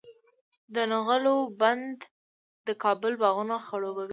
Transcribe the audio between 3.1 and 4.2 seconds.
باغونه خړوبوي.